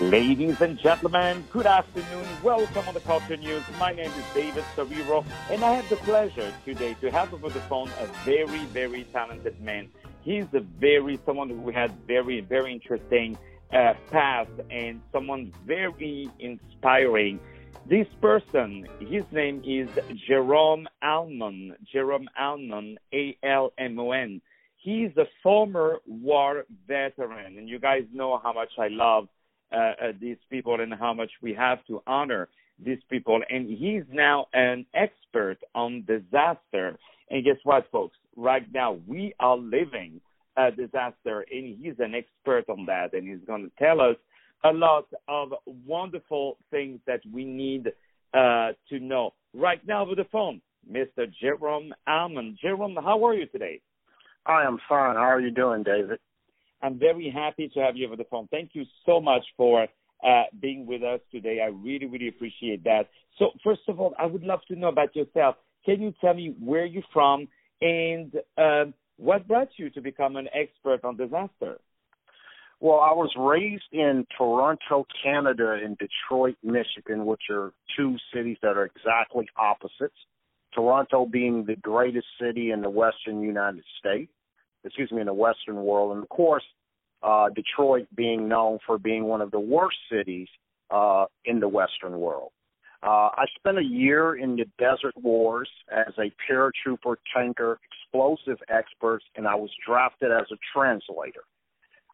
[0.00, 2.24] Ladies and gentlemen, good afternoon.
[2.40, 3.64] Welcome on the Culture News.
[3.80, 7.58] My name is David Saviro, and I have the pleasure today to have over the
[7.62, 9.88] phone a very, very talented man.
[10.22, 13.36] He's a very someone who had very, very interesting
[13.72, 17.40] uh, past and someone very inspiring.
[17.84, 19.88] This person, his name is
[20.28, 21.74] Jerome Almon.
[21.92, 24.42] Jerome Almon, A L M O N.
[24.76, 29.26] He's a former war veteran, and you guys know how much I love
[29.72, 32.48] uh, uh, these people and how much we have to honor
[32.82, 33.40] these people.
[33.50, 36.98] And he's now an expert on disaster.
[37.30, 38.16] And guess what, folks?
[38.36, 40.20] Right now, we are living
[40.56, 43.12] a disaster, and he's an expert on that.
[43.12, 44.16] And he's going to tell us
[44.64, 45.52] a lot of
[45.86, 47.88] wonderful things that we need
[48.34, 49.34] uh, to know.
[49.54, 50.60] Right now, over the phone,
[50.90, 51.26] Mr.
[51.40, 52.56] Jerome Almon.
[52.60, 53.80] Jerome, how are you today?
[54.46, 55.16] I am fine.
[55.16, 56.18] How are you doing, David?
[56.82, 58.48] I'm very happy to have you over the phone.
[58.50, 59.86] Thank you so much for
[60.24, 61.60] uh, being with us today.
[61.62, 63.08] I really, really appreciate that.
[63.38, 65.56] So, first of all, I would love to know about yourself.
[65.84, 67.48] Can you tell me where you're from
[67.80, 68.86] and uh,
[69.16, 71.78] what brought you to become an expert on disaster?
[72.80, 78.76] Well, I was raised in Toronto, Canada, and Detroit, Michigan, which are two cities that
[78.76, 80.14] are exactly opposites.
[80.72, 84.30] Toronto being the greatest city in the western United States,
[84.84, 86.62] excuse me, in the Western world, and of course,
[87.22, 90.48] uh, Detroit being known for being one of the worst cities
[90.90, 92.52] uh, in the Western world.
[93.02, 99.20] Uh, I spent a year in the Desert Wars as a paratrooper, tanker, explosive expert,
[99.36, 101.44] and I was drafted as a translator.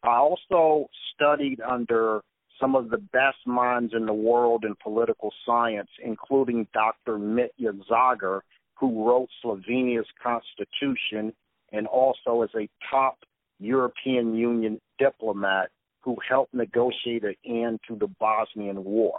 [0.03, 2.21] I also studied under
[2.59, 7.17] some of the best minds in the world in political science, including Dr.
[7.17, 8.41] Mitja Žagar,
[8.75, 11.33] who wrote Slovenia's constitution
[11.71, 13.17] and also as a top
[13.59, 15.69] European Union diplomat
[16.01, 19.17] who helped negotiate an end to the Bosnian War.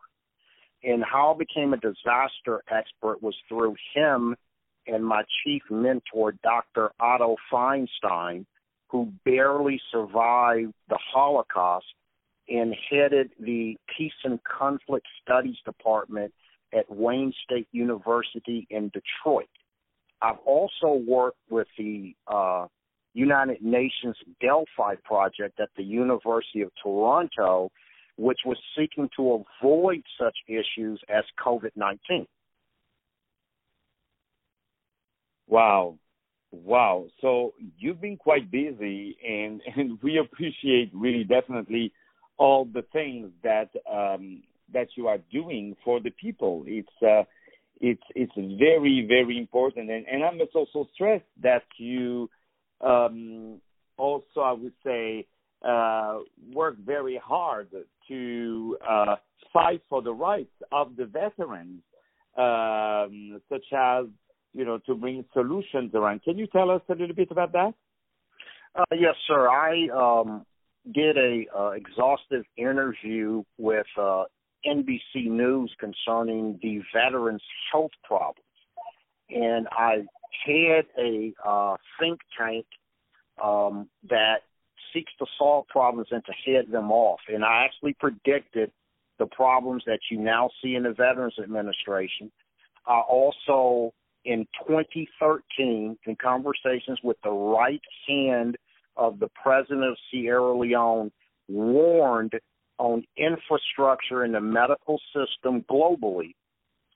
[0.85, 4.37] And how I became a disaster expert was through him
[4.87, 6.91] and my chief mentor, Dr.
[7.01, 8.47] Otto Feinstein,
[8.89, 11.87] who barely survived the Holocaust
[12.49, 16.33] and headed the Peace and Conflict Studies Department
[16.73, 19.49] at Wayne State University in Detroit.
[20.23, 22.67] I've also worked with the uh,
[23.17, 27.71] United Nations Delphi project at the University of Toronto,
[28.19, 32.27] which was seeking to avoid such issues as COVID 19.
[35.49, 35.99] Wow.
[36.53, 37.07] Wow.
[37.23, 41.93] So you've been quite busy, and, and we appreciate really definitely
[42.37, 44.43] all the things that um,
[44.75, 46.65] that you are doing for the people.
[46.67, 47.23] It's uh,
[47.81, 52.29] it's it's very very important and, and I must also stress that you
[52.81, 53.61] um,
[53.97, 55.27] also I would say
[55.67, 56.19] uh,
[56.53, 57.69] work very hard
[58.09, 59.17] to uh,
[59.53, 61.83] fight for the rights of the veterans,
[62.37, 64.07] um, such as
[64.53, 66.23] you know to bring solutions around.
[66.23, 67.75] Can you tell us a little bit about that?
[68.75, 69.49] Uh, yes, sir.
[69.49, 70.45] I um,
[70.93, 74.25] did a uh, exhaustive interview with uh,
[74.67, 77.43] NBC News concerning the veterans'
[77.73, 78.43] health problems.
[79.31, 80.05] And I
[80.45, 82.67] had a uh, think tank
[83.43, 84.43] um, that
[84.93, 87.21] seeks to solve problems and to head them off.
[87.29, 88.71] And I actually predicted
[89.19, 92.31] the problems that you now see in the Veterans Administration.
[92.87, 93.93] I also,
[94.25, 98.57] in 2013, in conversations with the right hand
[98.97, 101.11] of the president of Sierra Leone,
[101.49, 102.33] warned
[102.79, 106.35] on infrastructure in the medical system globally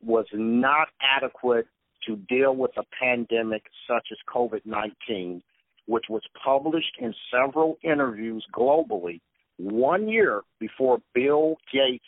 [0.03, 1.67] was not adequate
[2.07, 5.43] to deal with a pandemic such as COVID 19,
[5.87, 9.21] which was published in several interviews globally
[9.61, 12.05] one year before Bill Gates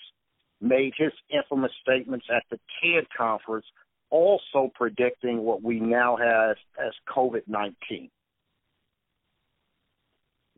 [0.61, 3.67] made his infamous statements at the TED conference,
[4.11, 8.11] also predicting what we now have as COVID 19.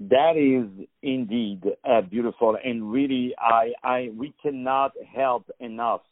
[0.00, 6.02] That is indeed uh, beautiful, and really, I, I, we cannot help enough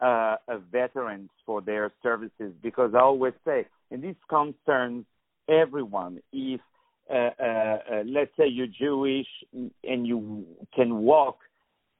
[0.00, 0.36] uh,
[0.70, 5.04] veterans for their services because I always say, and this concerns
[5.48, 6.20] everyone.
[6.32, 6.60] If
[7.08, 10.44] uh, uh, uh, let's say you're Jewish and you
[10.74, 11.38] can walk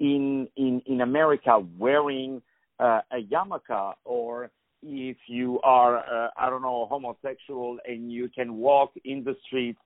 [0.00, 2.42] in in in America wearing
[2.80, 4.50] uh, a yarmulke, or
[4.82, 9.78] if you are uh, I don't know homosexual and you can walk in the streets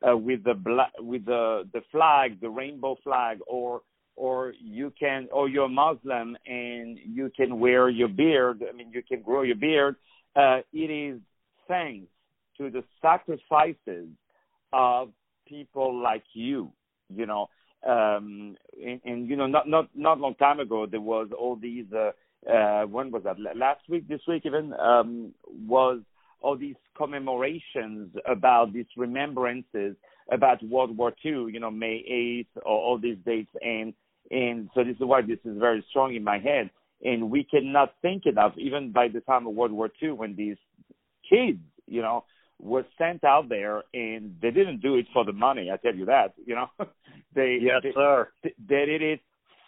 [0.00, 3.82] with the bla- with the the flag, the rainbow flag, or
[4.18, 8.62] or you can or you're Muslim and you can wear your beard.
[8.68, 9.94] I mean, you can grow your beard.
[10.34, 11.20] Uh, it is
[11.68, 12.08] thanks
[12.56, 14.08] to the sacrifices
[14.72, 15.10] of
[15.46, 16.72] people like you,
[17.14, 17.48] you know.
[17.86, 21.86] um, and, and you know, not not not long time ago, there was all these.
[21.92, 22.10] Uh,
[22.48, 23.36] uh, when was that?
[23.56, 25.32] Last week, this week, even um,
[25.66, 26.00] was
[26.40, 29.96] all these commemorations about these remembrances
[30.30, 31.46] about World War II.
[31.52, 33.92] You know, May eighth, or all these dates, and
[34.30, 36.70] and so this is why this is very strong in my head.
[37.04, 40.56] And we cannot think enough, even by the time of World War II, when these
[41.28, 42.24] kids, you know,
[42.60, 45.70] were sent out there and they didn't do it for the money.
[45.70, 46.34] I tell you that.
[46.44, 46.66] You know,
[47.34, 48.28] they yes, they, sir.
[48.42, 49.20] They did it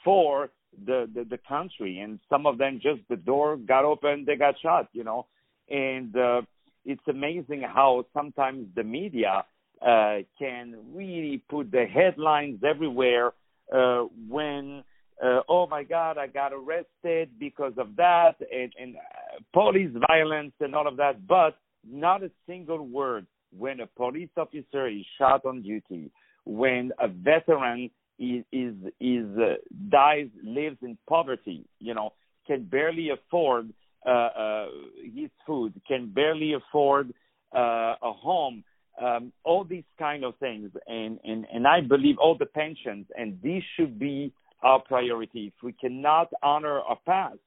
[0.04, 0.50] for
[0.84, 4.56] the, the the country, and some of them just the door got open, they got
[4.60, 4.88] shot.
[4.92, 5.26] You know,
[5.68, 6.42] and uh,
[6.84, 9.44] it's amazing how sometimes the media
[9.80, 13.32] uh, can really put the headlines everywhere
[13.72, 14.84] uh, when.
[15.22, 20.54] Uh, oh my God, I got arrested because of that, and, and uh, police violence
[20.60, 21.26] and all of that.
[21.26, 23.26] But not a single word
[23.56, 26.10] when a police officer is shot on duty,
[26.44, 29.54] when a veteran is is is uh,
[29.88, 32.12] dies lives in poverty, you know,
[32.46, 33.72] can barely afford
[34.06, 34.66] uh, uh,
[35.14, 37.12] his food, can barely afford
[37.54, 38.62] uh, a home,
[39.00, 43.38] um, all these kind of things, and and and I believe all the pensions, and
[43.42, 44.32] this should be
[44.62, 45.52] our priority.
[45.56, 47.38] If we cannot honor our past,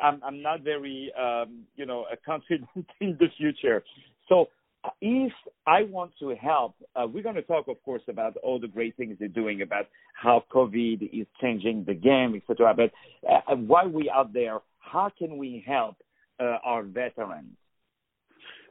[0.00, 2.68] I'm, I'm not very, um, you know, confident
[3.00, 3.82] in the future.
[4.28, 4.46] So
[5.00, 5.32] if
[5.66, 8.96] I want to help, uh, we're going to talk, of course, about all the great
[8.96, 12.74] things they're doing, about how COVID is changing the game, etc.
[12.74, 12.92] But
[13.28, 15.96] uh, while we out there, how can we help
[16.38, 17.56] uh, our veterans?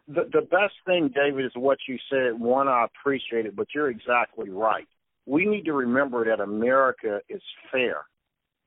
[0.08, 2.40] The, the best thing, David, is what you said.
[2.40, 4.88] One, I appreciate it, but you're exactly right.
[5.26, 7.42] We need to remember that America is
[7.72, 8.06] fair,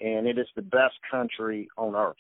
[0.01, 2.17] and it is the best country on earth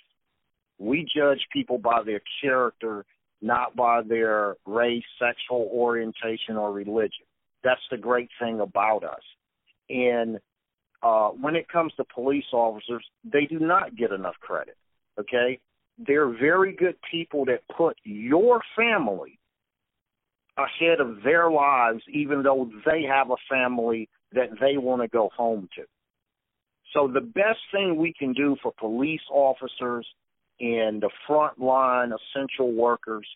[0.79, 3.05] we judge people by their character,
[3.43, 7.27] not by their race, sexual orientation, or religion.
[7.65, 9.23] That's the great thing about us.
[9.91, 10.39] And
[11.03, 14.77] uh, when it comes to police officers, they do not get enough credit.
[15.19, 15.61] Okay?
[15.99, 19.39] They're very good people that put your family
[20.57, 25.31] ahead of their lives, even though they have a family that they want to go
[25.37, 25.83] home to.
[26.95, 30.07] So, the best thing we can do for police officers
[30.61, 33.27] and the frontline essential workers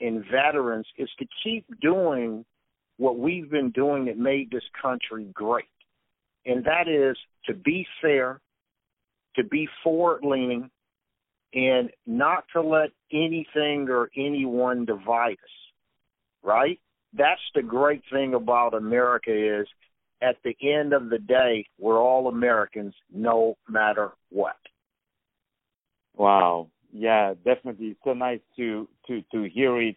[0.00, 2.44] and veterans is to keep doing
[2.96, 5.64] what we've been doing that made this country great.
[6.46, 7.16] And that is
[7.46, 8.40] to be fair,
[9.36, 10.70] to be forward leaning,
[11.54, 15.54] and not to let anything or anyone divide us.
[16.42, 16.80] Right?
[17.16, 19.66] That's the great thing about America is
[20.20, 24.56] at the end of the day, we're all Americans no matter what.
[26.16, 26.68] Wow.
[26.92, 27.88] Yeah, definitely.
[27.88, 29.96] It's so nice to to to hear it.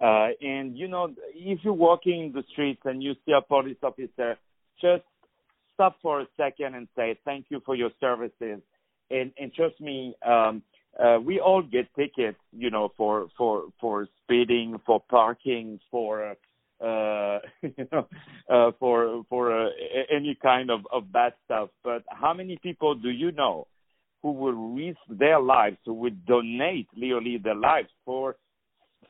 [0.00, 3.76] Uh, and you know, if you're walking in the streets and you see a police
[3.82, 4.38] officer,
[4.80, 5.02] just
[5.74, 8.60] stop for a second and say thank you for your services.
[9.10, 10.62] And and trust me, um,
[11.02, 16.36] uh, we all get tickets, you know, for for for speeding, for parking, for
[16.80, 18.08] uh, you know,
[18.50, 19.70] uh, for for uh,
[20.10, 21.70] any kind of of bad stuff.
[21.84, 23.66] But how many people do you know
[24.22, 28.36] who will risk their lives, who would donate literally their lives for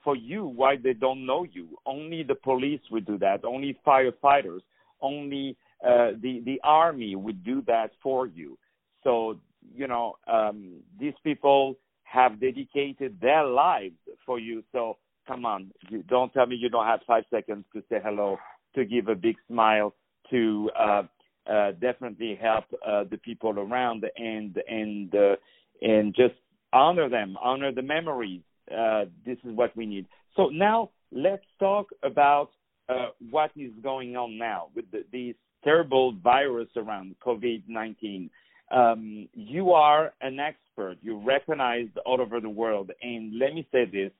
[0.04, 1.68] for you why they don't know you.
[1.84, 3.44] Only the police would do that.
[3.44, 4.60] Only firefighters.
[5.00, 8.58] Only uh, the the army would do that for you.
[9.04, 9.38] So
[9.74, 14.62] you know um, these people have dedicated their lives for you.
[14.72, 14.96] So
[15.26, 15.72] come on,
[16.08, 18.38] don't tell me you don't have five seconds to say hello,
[18.74, 19.94] to give a big smile,
[20.30, 21.02] to uh,
[21.50, 25.36] uh, definitely help uh, the people around and and uh,
[25.82, 26.34] and just
[26.72, 28.42] honor them, honor the memories.
[28.70, 30.06] Uh, this is what we need.
[30.36, 32.50] So now let's talk about
[32.88, 38.30] uh, what is going on now with the, this terrible virus around COVID-19.
[38.70, 40.96] Um, you are an expert.
[41.02, 42.90] You're recognized all over the world.
[43.02, 44.10] And let me say this.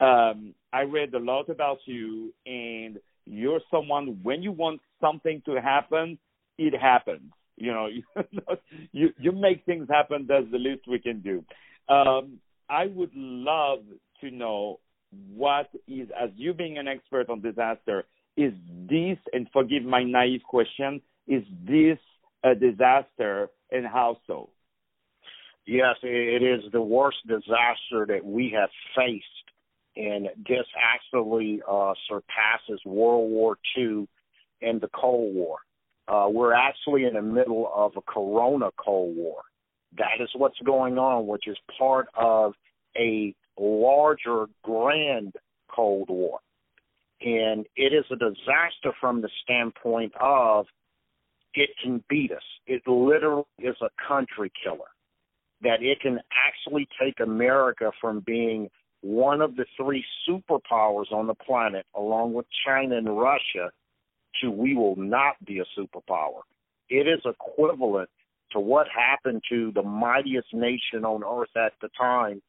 [0.00, 5.60] Um, I read a lot about you, and you're someone, when you want something to
[5.60, 6.18] happen,
[6.58, 7.30] it happens.
[7.56, 7.88] You know,
[8.92, 10.26] you you make things happen.
[10.28, 11.44] That's the least we can do.
[11.88, 13.80] Um, I would love
[14.20, 14.80] to know
[15.34, 18.04] what is, as you being an expert on disaster,
[18.36, 18.52] is
[18.88, 21.98] this, and forgive my naive question, is this
[22.42, 23.86] a disaster, and
[24.26, 24.50] so?
[25.66, 29.24] Yes, it is the worst disaster that we have faced,
[29.96, 34.08] and this actually uh, surpasses World War II
[34.60, 35.58] and the Cold War.
[36.08, 39.42] Uh, we're actually in the middle of a Corona Cold War.
[39.98, 42.54] That is what's going on, which is part of
[42.96, 45.34] a larger, grand
[45.72, 46.40] Cold War.
[47.20, 50.66] And it is a disaster from the standpoint of
[51.54, 52.42] it can beat us.
[52.66, 54.90] It literally is a country killer.
[55.62, 58.68] That it can actually take America from being
[59.02, 63.70] one of the three superpowers on the planet, along with China and Russia,
[64.40, 66.40] to we will not be a superpower.
[66.88, 68.08] It is equivalent
[68.52, 72.42] to what happened to the mightiest nation on earth at the time,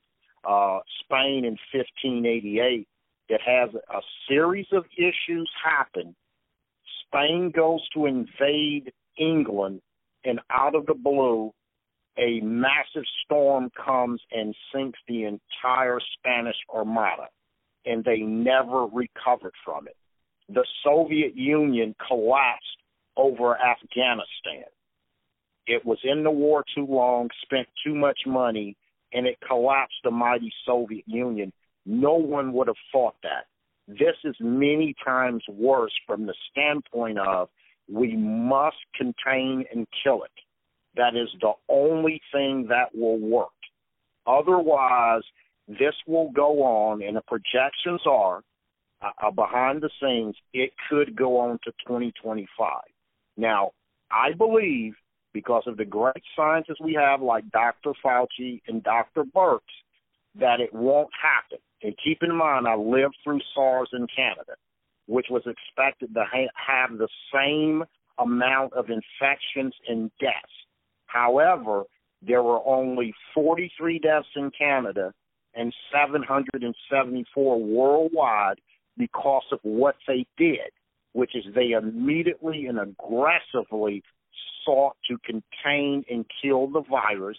[0.48, 2.88] uh, Spain in 1588,
[3.30, 6.16] that has a series of issues happen.
[7.14, 9.82] Spain goes to invade England,
[10.26, 11.52] and out of the blue,
[12.18, 17.28] a massive storm comes and sinks the entire Spanish Armada,
[17.86, 19.96] and they never recovered from it.
[20.50, 22.78] The Soviet Union collapsed
[23.16, 24.66] over Afghanistan.
[25.66, 28.76] It was in the war too long, spent too much money,
[29.14, 31.54] and it collapsed the mighty Soviet Union.
[31.86, 33.46] No one would have thought that.
[33.88, 37.50] This is many times worse from the standpoint of
[37.92, 40.32] we must contain and kill it.
[40.96, 43.50] That is the only thing that will work.
[44.26, 45.24] Otherwise,
[45.68, 48.42] this will go on, and the projections are
[49.02, 52.82] uh, uh behind the scenes, it could go on to 2025.
[53.36, 53.72] Now,
[54.12, 54.94] I believe
[55.34, 57.94] because of the great scientists we have, like Dr.
[58.06, 59.24] Fauci and Dr.
[59.24, 59.62] Birx,
[60.36, 61.58] that it won't happen.
[61.84, 64.54] And keep in mind, I lived through SARS in Canada,
[65.08, 67.84] which was expected to ha- have the same
[68.18, 70.54] amount of infections and deaths.
[71.08, 71.84] However,
[72.22, 75.14] there were only 43 deaths in Canada
[75.54, 78.60] and 774 worldwide
[78.98, 80.72] because of what they did,
[81.12, 84.04] which is they immediately and aggressively
[84.66, 87.38] sought to contain and kill the virus.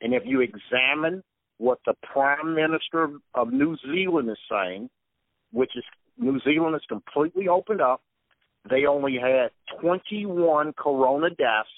[0.00, 1.22] And if you examine
[1.58, 4.88] what the Prime Minister of New Zealand is saying,
[5.52, 5.84] which is
[6.16, 8.00] New Zealand is completely opened up,
[8.68, 9.50] they only had
[9.80, 11.68] 21 corona deaths.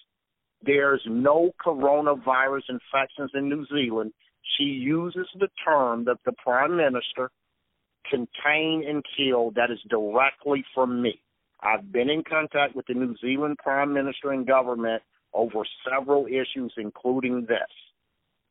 [0.62, 4.12] There's no coronavirus infections in New Zealand.
[4.56, 7.30] She uses the term that the Prime Minister
[8.08, 11.20] contain and kill that is directly from me.
[11.62, 16.72] I've been in contact with the New Zealand Prime Minister and government over several issues,
[16.76, 17.70] including this.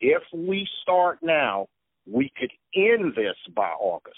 [0.02, 1.68] If we start now,
[2.06, 4.18] we could end this by August.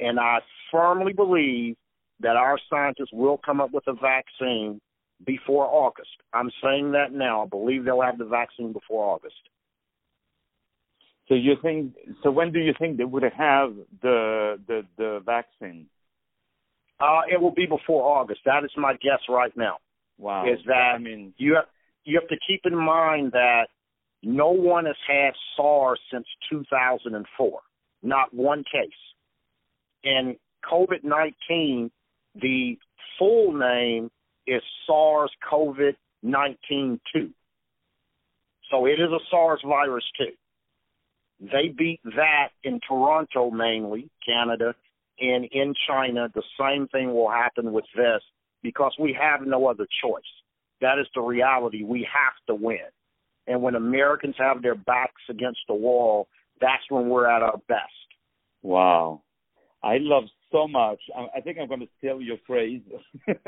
[0.00, 0.38] And I
[0.70, 1.76] firmly believe
[2.20, 4.80] that our scientists will come up with a vaccine
[5.24, 6.10] before August.
[6.32, 7.44] I'm saying that now.
[7.44, 9.34] I believe they'll have the vaccine before August.
[11.28, 11.94] So you think?
[12.22, 15.86] So when do you think they would have the the the vaccine?
[17.00, 18.40] Uh, it will be before August.
[18.44, 19.78] That is my guess right now.
[20.18, 20.44] Wow.
[20.46, 21.64] Is that I mean you have
[22.04, 23.68] you have to keep in mind that
[24.24, 27.60] no one has had SARS since 2004.
[28.02, 28.90] Not one case.
[30.04, 30.36] And
[30.70, 31.90] COVID 19,
[32.40, 32.78] the
[33.18, 34.10] full name
[34.46, 35.76] is SARS CoV
[36.22, 37.30] 19 2.
[38.70, 40.32] So it is a SARS virus too.
[41.40, 44.74] They beat that in Toronto mainly, Canada,
[45.20, 48.22] and in China, the same thing will happen with this
[48.62, 50.22] because we have no other choice.
[50.80, 51.82] That is the reality.
[51.84, 52.78] We have to win.
[53.46, 56.28] And when Americans have their backs against the wall,
[56.60, 57.92] that's when we're at our best.
[58.62, 59.22] Wow.
[59.82, 61.00] I love so much.
[61.36, 62.80] I think I'm going to steal your phrase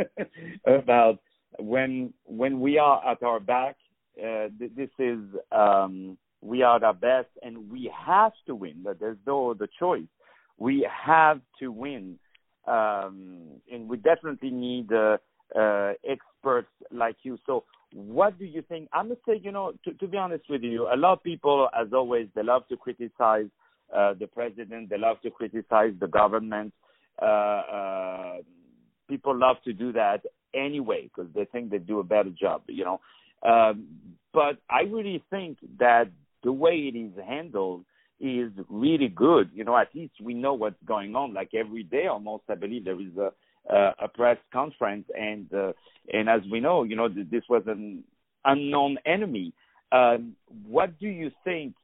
[0.67, 1.19] about
[1.59, 3.77] when when we are at our back.
[4.19, 5.19] Uh, this is
[5.53, 8.85] um, we are our best, and we have to win.
[8.99, 10.09] There's no other choice
[10.59, 12.19] we have to win,
[12.67, 15.19] um, and we definitely need uh,
[15.59, 17.39] uh, experts like you.
[17.47, 17.65] So,
[17.97, 18.89] what do you think?
[18.93, 21.69] I must say, you know, to, to be honest with you, a lot of people,
[21.75, 23.47] as always, they love to criticize
[23.95, 26.75] uh, the president, they love to criticize the government.
[27.21, 28.35] Uh, uh,
[29.09, 30.21] people love to do that
[30.55, 33.01] anyway because they think they do a better job, you know.
[33.43, 33.87] Um,
[34.35, 36.11] but I really think that
[36.45, 37.87] the way it is handled
[38.21, 39.51] is really good.
[39.55, 41.33] You know, at least we know what's going on.
[41.33, 43.33] Like every day, almost, I believe there is a
[43.69, 45.73] a press conference, and uh,
[46.13, 48.05] and as we know, you know, this was an
[48.45, 49.53] unknown enemy.
[49.93, 51.75] Um, what do you think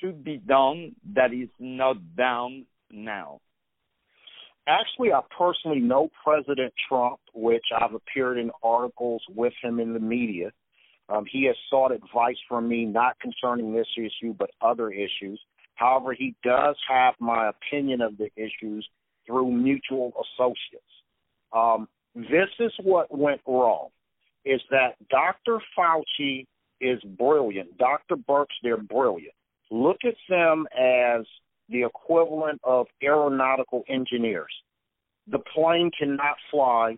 [0.00, 3.40] should be done that is not done now?
[4.66, 10.00] Actually, I personally know President Trump, which I've appeared in articles with him in the
[10.00, 10.50] media.
[11.08, 15.40] Um, he has sought advice from me, not concerning this issue, but other issues.
[15.74, 18.86] However, he does have my opinion of the issues
[19.26, 20.84] through mutual associates.
[21.52, 23.88] Um, this is what went wrong:
[24.44, 25.58] is that Dr.
[25.76, 26.46] Fauci
[26.80, 27.76] is brilliant.
[27.78, 28.16] Dr.
[28.16, 29.34] Birx, they're brilliant.
[29.70, 31.26] Look at them as
[31.68, 34.52] the equivalent of aeronautical engineers.
[35.30, 36.96] The plane cannot fly.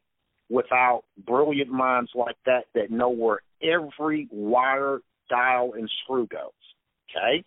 [0.50, 6.50] without brilliant minds like that that know where every wire, dial, and screw goes.
[7.08, 7.44] Okay?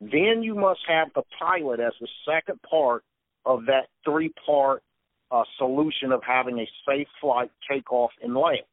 [0.00, 3.04] Then you must have the pilot as the second part
[3.44, 4.82] of that three part
[5.30, 8.66] uh, solution of having a safe flight, takeoff, and land.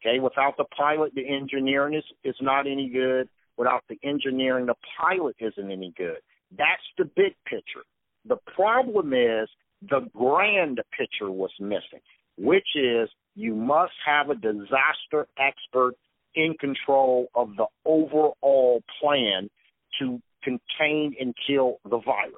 [0.00, 3.28] Okay, without the pilot, the engineering is, is not any good.
[3.56, 6.18] Without the engineering, the pilot isn't any good.
[6.56, 7.84] That's the big picture.
[8.26, 9.48] The problem is
[9.82, 12.00] the grand picture was missing,
[12.38, 15.94] which is you must have a disaster expert
[16.34, 19.50] in control of the overall plan
[19.98, 22.34] to contain and kill the virus.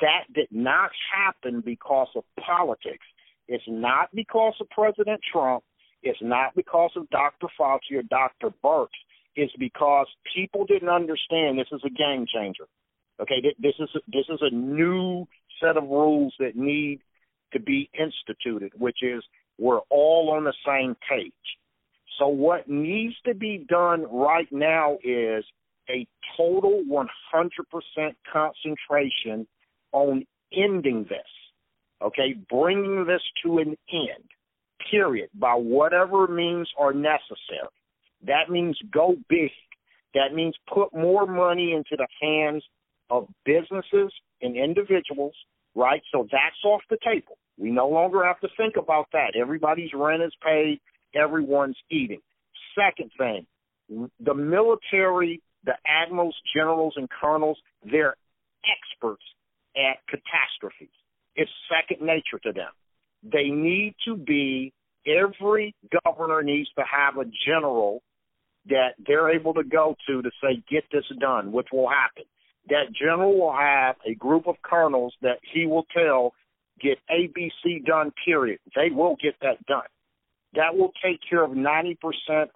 [0.00, 3.06] That did not happen because of politics.
[3.48, 5.62] It's not because of President Trump.
[6.02, 7.48] It's not because of Dr.
[7.58, 8.54] Fauci or Dr.
[8.62, 8.88] Birx.
[9.36, 12.64] It's because people didn't understand this is a game changer.
[13.20, 15.26] Okay, this is a, this is a new
[15.60, 17.00] set of rules that need
[17.52, 19.22] to be instituted, which is
[19.58, 21.32] we're all on the same page.
[22.18, 25.44] So what needs to be done right now is
[25.88, 29.46] a total 100% concentration
[29.94, 31.20] on ending this.
[32.02, 34.24] Okay, bringing this to an end.
[34.90, 35.30] Period.
[35.34, 37.72] By whatever means are necessary.
[38.26, 39.50] That means go big.
[40.12, 42.62] That means put more money into the hands
[43.08, 45.34] of businesses and individuals,
[45.74, 46.02] right?
[46.12, 47.38] So that's off the table.
[47.58, 49.34] We no longer have to think about that.
[49.40, 50.80] Everybody's rent is paid,
[51.14, 52.20] everyone's eating.
[52.74, 53.46] Second thing,
[54.20, 58.16] the military, the admirals, generals, and colonels, they're
[58.64, 59.22] experts
[59.76, 60.94] at catastrophes.
[61.36, 62.70] It's second nature to them.
[63.22, 64.72] They need to be,
[65.06, 68.02] every governor needs to have a general
[68.66, 72.24] that they're able to go to to say, get this done, which will happen.
[72.68, 76.32] That general will have a group of colonels that he will tell,
[76.80, 78.58] get ABC done, period.
[78.74, 79.82] They will get that done.
[80.54, 81.96] That will take care of 90%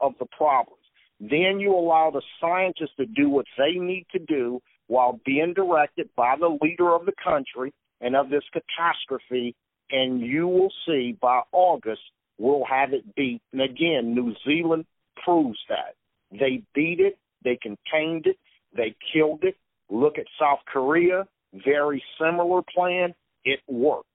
[0.01, 0.78] of the problems.
[1.21, 6.09] Then you allow the scientists to do what they need to do while being directed
[6.17, 9.55] by the leader of the country and of this catastrophe,
[9.91, 12.03] and you will see by August
[12.39, 13.43] we'll have it beat.
[13.53, 14.87] And again, New Zealand
[15.25, 15.95] proves that.
[16.31, 18.37] They beat it, they contained it,
[18.77, 19.57] they killed it.
[19.91, 23.15] Look at South Korea, very similar plan.
[23.45, 24.07] It worked.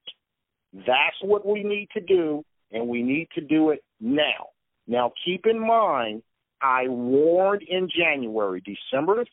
[0.72, 4.50] That's what we need to do, and we need to do it now.
[4.86, 6.22] Now, keep in mind,
[6.64, 9.26] I warned in January, December the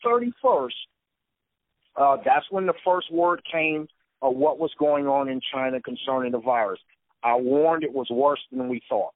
[0.44, 0.68] 31st,
[1.96, 3.88] uh, that's when the first word came
[4.22, 6.80] of what was going on in China concerning the virus.
[7.24, 9.14] I warned it was worse than we thought.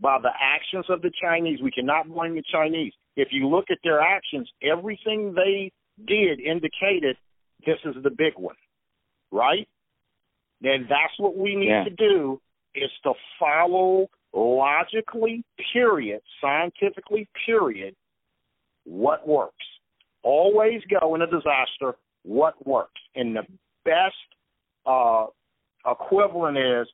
[0.00, 2.94] By the actions of the Chinese, we cannot blame the Chinese.
[3.14, 5.70] If you look at their actions, everything they
[6.06, 7.16] did indicated
[7.66, 8.56] this is the big one,
[9.30, 9.68] right?
[10.62, 11.84] And that's what we need yeah.
[11.84, 12.40] to do
[12.74, 17.94] is to follow logically, period, scientifically, period,
[18.84, 19.54] what works.
[20.22, 23.00] Always go in a disaster, what works.
[23.14, 23.46] And the
[23.84, 24.14] best
[24.86, 25.26] uh,
[25.86, 26.88] equivalent is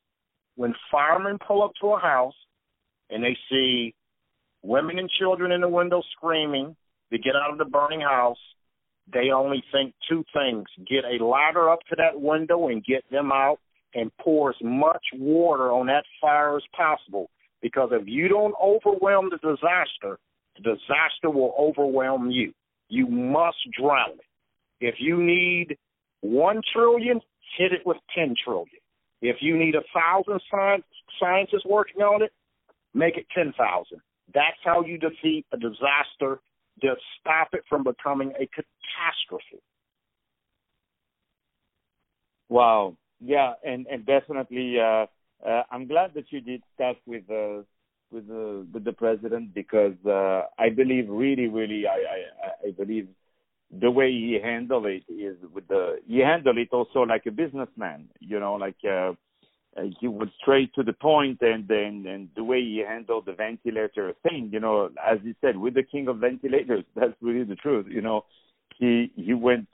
[0.57, 2.35] when firemen pull up to a house
[3.09, 3.95] and they see
[4.63, 6.77] women and children in the window screaming
[7.11, 8.39] to get out of the burning house,
[9.13, 13.33] they only think two things get a ladder up to that window and get them
[13.33, 13.59] out
[13.95, 17.31] and pour as much water on that fire as possible.
[17.63, 20.19] Because if you don't overwhelm the disaster,
[20.57, 22.53] the disaster will overwhelm you.
[22.89, 24.25] You must drown it.
[24.81, 25.77] If you need
[26.21, 27.21] one trillion,
[27.59, 28.69] hit it with ten trillion.
[29.23, 30.85] If you need a thousand science,
[31.21, 32.33] scientists working on it,
[32.95, 34.01] make it ten thousand.
[34.33, 36.41] That's how you defeat a disaster
[36.83, 39.63] to stop it from becoming a catastrophe.
[42.49, 42.97] Wow.
[43.21, 45.07] Yeah, and and definitely, uh,
[45.47, 47.63] uh, I'm glad that you did stuff with uh,
[48.11, 53.09] with the with the president because uh, I believe really, really, I, I I believe
[53.71, 58.09] the way he handled it is with the he handled it also like a businessman,
[58.21, 59.13] you know, like uh,
[59.77, 63.33] uh, he was straight to the point and then and the way he handled the
[63.35, 67.57] ventilator thing, you know, as he said, with the king of ventilators, that's really the
[67.57, 68.25] truth, you know.
[68.79, 69.69] He he went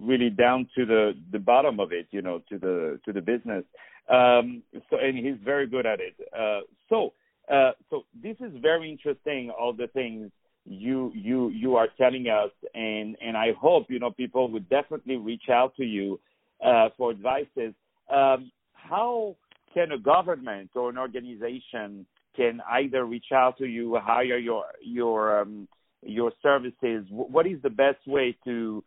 [0.00, 3.64] really down to the the bottom of it, you know, to the to the business.
[4.08, 6.14] Um so and he's very good at it.
[6.38, 7.12] Uh so
[7.52, 10.30] uh so this is very interesting all the things
[10.64, 15.16] you you you are telling us and and I hope you know people would definitely
[15.16, 16.20] reach out to you
[16.64, 17.74] uh, for advices.
[18.10, 19.36] Um, how
[19.72, 25.40] can a government or an organization can either reach out to you, hire your your
[25.40, 25.68] um,
[26.02, 27.04] your services?
[27.10, 28.84] What is the best way to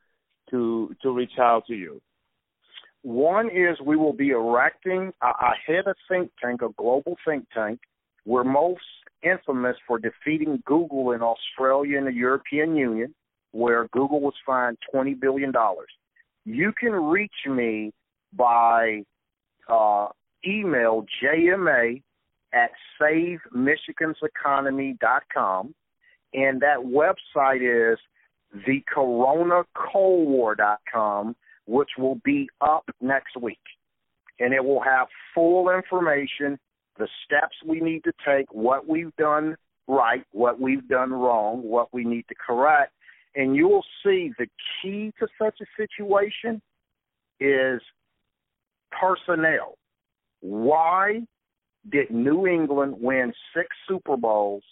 [0.50, 2.02] to to reach out to you?
[3.02, 7.48] One is we will be erecting a, a head of think tank, a global think
[7.54, 7.80] tank.
[8.26, 8.82] We're most
[9.24, 13.16] infamous for defeating Google in Australia and the European Union,
[13.52, 15.52] where Google was fined $20 billion.
[16.46, 17.92] You can reach me
[18.34, 19.02] by
[19.68, 20.10] uh,
[20.46, 22.04] email jma
[22.54, 22.70] at
[23.02, 25.74] savemichiganseconomy.com,
[26.34, 28.00] and that website is
[28.56, 31.36] thecoronacoldwar.com,
[31.66, 33.58] which will be up next week.
[34.40, 36.58] And it will have full information,
[36.98, 39.58] the steps we need to take, what we've done
[39.88, 42.94] right, what we've done wrong, what we need to correct.
[43.36, 44.48] And you will see the
[44.82, 46.62] key to such a situation
[47.40, 47.82] is
[48.92, 49.78] personnel.
[50.42, 51.22] Why
[51.90, 54.64] did New England win six Super Bowls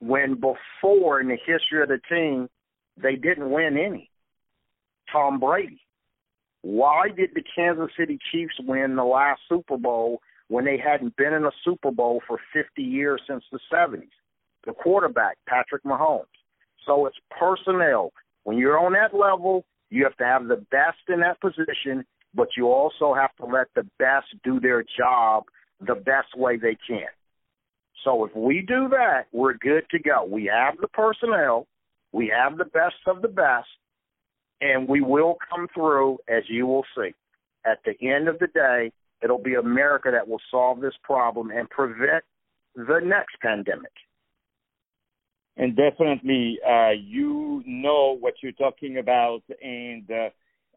[0.00, 2.48] when before in the history of the team
[2.96, 4.10] they didn't win any?
[5.12, 5.80] Tom Brady.
[6.62, 11.32] Why did the Kansas City Chiefs win the last Super Bowl when they hadn't been
[11.32, 14.08] in a Super Bowl for 50 years since the 70s?
[14.64, 16.24] The quarterback, Patrick Mahomes.
[16.84, 18.12] So it's personnel.
[18.44, 22.04] When you're on that level, you have to have the best in that position,
[22.34, 25.44] but you also have to let the best do their job
[25.80, 27.06] the best way they can.
[28.06, 30.24] So if we do that, we're good to go.
[30.24, 31.66] We have the personnel,
[32.12, 33.66] we have the best of the best,
[34.60, 37.10] and we will come through, as you will see.
[37.66, 38.92] At the end of the day,
[39.22, 42.22] it'll be America that will solve this problem and prevent
[42.76, 43.90] the next pandemic.
[45.56, 50.28] And definitely, uh, you know what you're talking about, and uh,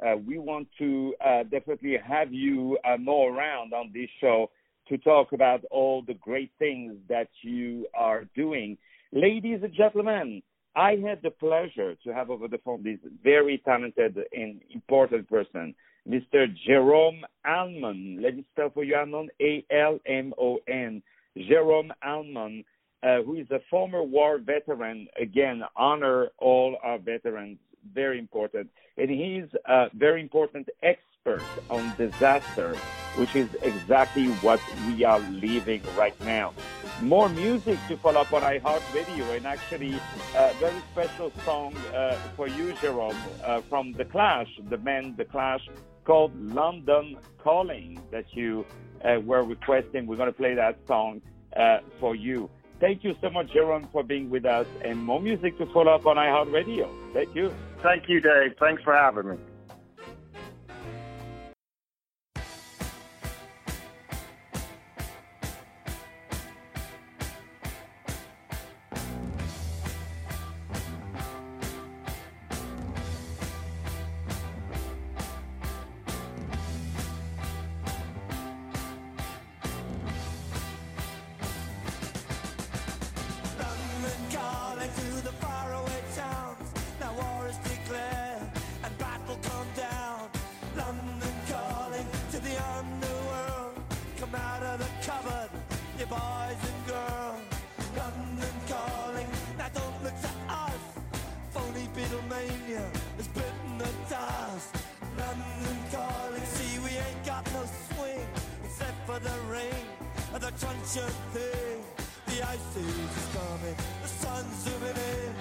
[0.04, 4.50] uh, we want to uh, definitely have you uh, more around on this show
[4.90, 8.78] to talk about all the great things that you are doing.
[9.14, 10.42] Ladies and gentlemen,
[10.76, 15.74] I had the pleasure to have over the phone this very talented and important person,
[16.08, 16.48] Mr.
[16.66, 18.20] Jerome Almon.
[18.22, 21.04] Let me spell for you, Almon, A-L-M-O-N.
[21.48, 22.64] Jerome Almon,
[23.04, 25.08] uh, who is a former war veteran.
[25.20, 27.58] Again, honor all our veterans,
[27.94, 28.70] very important.
[28.98, 32.76] And he's a very important expert expert on disaster,
[33.16, 36.54] which is exactly what we are living right now.
[37.02, 40.00] More music to follow up on iHeartRadio, and actually
[40.36, 45.26] a very special song uh, for you, Jerome, uh, from The Clash, the band The
[45.26, 45.68] Clash,
[46.06, 48.66] called London Calling, that you
[49.04, 50.08] uh, were requesting.
[50.08, 51.22] We're going to play that song
[51.56, 52.50] uh, for you.
[52.80, 56.06] Thank you so much, Jerome, for being with us, and more music to follow up
[56.06, 57.14] on iHeartRadio.
[57.14, 57.54] Thank you.
[57.84, 58.56] Thank you, Dave.
[58.60, 59.38] Thanks for having me.
[110.98, 111.84] thing.
[112.26, 115.34] The ice age is coming, the sun's zooming in.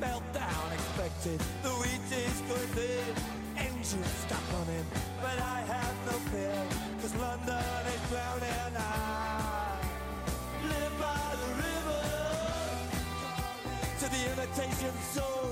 [0.00, 3.14] Meltdown expected, the wheat is going thin.
[3.56, 4.84] Engines stop running,
[5.22, 6.66] but I have no fear,
[7.00, 8.76] cause London is drowning.
[8.76, 9.78] I
[10.64, 12.04] live by the river
[14.00, 15.51] to the imitation soul.